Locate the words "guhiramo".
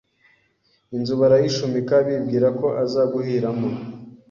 3.13-3.67